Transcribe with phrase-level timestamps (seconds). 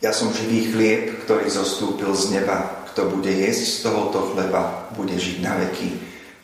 [0.00, 2.88] Ja som živý chlieb, ktorý zostúpil z neba.
[2.88, 5.92] Kto bude jesť z tohoto chleba, bude žiť na veky,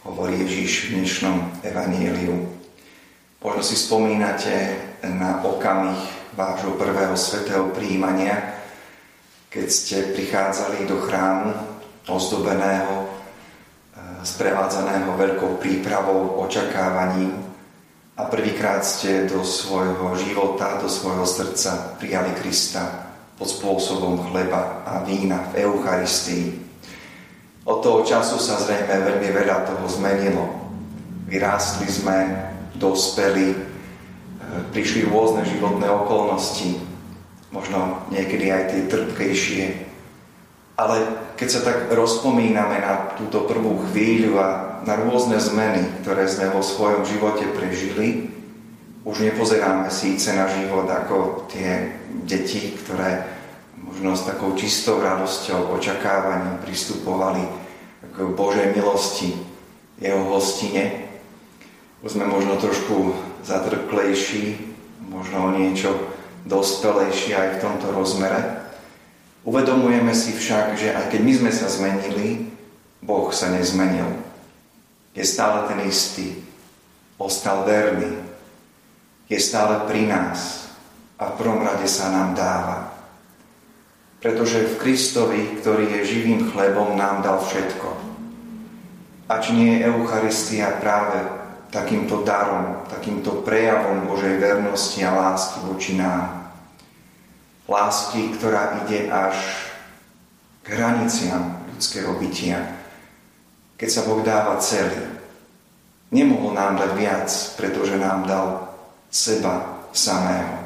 [0.05, 2.37] hovorí Ježíš v dnešnom evaníliu.
[3.40, 4.77] Možno si spomínate
[5.08, 5.96] na okamih
[6.37, 8.61] vášho prvého svetého príjmania,
[9.48, 11.57] keď ste prichádzali do chrámu
[12.12, 17.32] ozdobeného, eh, sprevádzaného veľkou prípravou, očakávaním
[18.20, 23.05] a prvýkrát ste do svojho života, do svojho srdca prijali Krista
[23.37, 26.57] pod spôsobom chleba a vína v Eucharistii.
[27.68, 30.45] Od toho času sa zrejme veľmi veľa toho zmenilo.
[31.29, 32.48] Vyrástli sme,
[32.81, 33.59] dospeli, e,
[34.72, 36.81] prišli rôzne životné okolnosti,
[37.53, 39.64] možno niekedy aj tie trpkejšie.
[40.77, 40.97] Ale
[41.37, 44.48] keď sa tak rozpomíname na túto prvú chvíľu a
[44.84, 48.36] na rôzne zmeny, ktoré sme vo svojom živote prežili,
[49.06, 51.95] už nepozeráme síce na život ako tie
[52.27, 53.23] deti, ktoré
[53.79, 57.47] možno s takou čistou radosťou, očakávaním pristupovali
[58.03, 59.31] k Božej milosti,
[60.03, 61.07] jeho hostine.
[62.03, 63.15] Už sme možno trošku
[63.47, 64.59] zatrklejší,
[65.07, 65.95] možno o niečo
[66.43, 68.67] dospelejší aj v tomto rozmere.
[69.47, 72.51] Uvedomujeme si však, že aj keď my sme sa zmenili,
[73.07, 74.19] Boh sa nezmenil.
[75.15, 76.43] Je stále ten istý.
[77.17, 78.36] Ostal verný,
[79.27, 80.71] je stále pri nás
[81.19, 82.95] a v prvom rade sa nám dáva.
[84.23, 87.89] Pretože v Kristovi, ktorý je živým chlebom, nám dal všetko.
[89.27, 91.19] A nie je Eucharistia práve
[91.75, 96.55] takýmto darom, takýmto prejavom Božej vernosti a lásky voči nám.
[97.67, 99.35] Lásky, ktorá ide až
[100.63, 102.63] k hraniciam ľudského bytia.
[103.75, 105.19] Keď sa Boh dáva celý.
[106.15, 108.66] Nemohol nám dať viac, pretože nám dal
[109.17, 110.61] seba samého.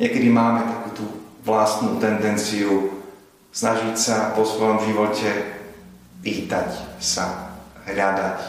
[0.00, 1.04] Niekedy máme takú tú
[1.44, 3.04] vlastnú tendenciu
[3.52, 5.28] snažiť sa vo svojom živote
[6.24, 7.52] pýtať sa,
[7.84, 8.40] hľadať,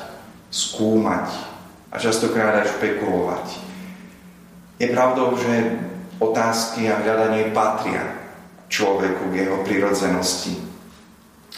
[0.48, 1.28] skúmať
[1.92, 3.48] a častokrát aj špekulovať.
[4.80, 5.84] Je pravdou, že
[6.24, 8.16] otázky a hľadanie patria
[8.72, 10.56] človeku k jeho prirodzenosti.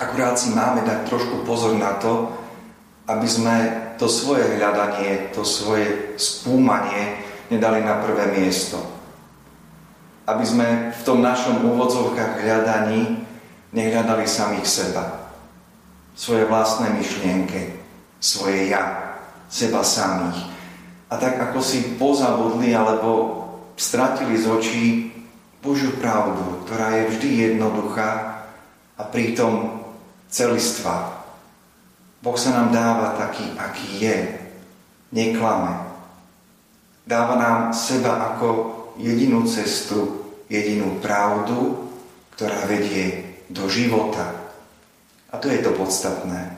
[0.02, 2.34] Akurát si máme dať trošku pozor na to,
[3.08, 8.82] aby sme to svoje hľadanie, to svoje skúmanie nedali na prvé miesto.
[10.26, 13.22] Aby sme v tom našom úvodzovkách hľadaní
[13.76, 15.30] nehľadali samých seba.
[16.16, 17.76] Svoje vlastné myšlienky,
[18.18, 19.16] svoje ja,
[19.52, 20.50] seba samých.
[21.12, 23.44] A tak ako si pozabudli alebo
[23.78, 24.86] stratili z očí
[25.62, 28.42] Božiu pravdu, ktorá je vždy jednoduchá
[28.96, 29.82] a pritom
[30.30, 31.25] celistvá,
[32.26, 34.18] Boh sa nám dáva taký, aký je.
[35.14, 35.78] Neklame.
[37.06, 38.50] Dáva nám seba ako
[38.98, 41.86] jedinú cestu, jedinú pravdu,
[42.34, 44.26] ktorá vedie do života.
[45.30, 46.58] A to je to podstatné.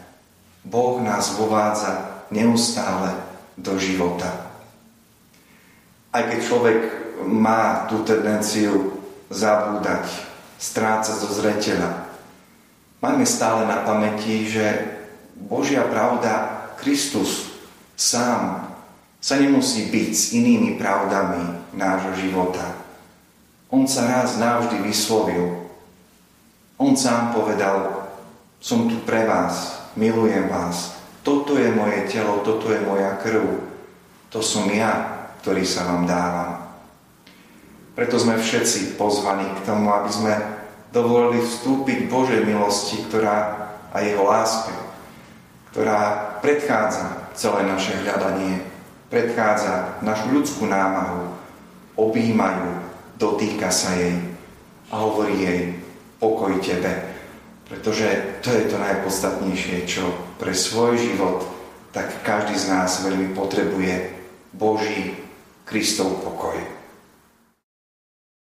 [0.64, 3.12] Boh nás vovádza neustále
[3.60, 4.48] do života.
[6.16, 6.80] Aj keď človek
[7.28, 10.08] má tú tendenciu zabúdať,
[10.56, 12.08] strácať zo zreteľa,
[13.04, 14.96] máme stále na pamäti, že
[15.46, 17.54] Božia pravda, Kristus
[17.94, 18.74] sám
[19.22, 22.74] sa nemusí byť s inými pravdami nášho života.
[23.70, 25.70] On sa raz navždy vyslovil.
[26.82, 28.10] On sám povedal,
[28.58, 33.60] som tu pre vás, milujem vás, toto je moje telo, toto je moja krv,
[34.32, 36.52] to som ja, ktorý sa vám dávam.
[37.98, 40.34] Preto sme všetci pozvaní k tomu, aby sme
[40.94, 43.58] dovolili vstúpiť Božej milosti, ktorá
[43.92, 44.72] a jeho láske,
[45.78, 48.66] ktorá predchádza celé naše hľadanie,
[49.14, 51.38] predchádza našu ľudskú námahu,
[51.94, 52.82] objímajú,
[53.22, 54.18] dotýka sa jej
[54.90, 55.78] a hovorí jej
[56.18, 57.14] pokoj tebe.
[57.70, 58.10] Pretože
[58.42, 60.10] to je to najpodstatnejšie, čo
[60.42, 61.46] pre svoj život
[61.94, 64.18] tak každý z nás veľmi potrebuje
[64.58, 65.14] Boží
[65.62, 66.58] Kristov pokoj.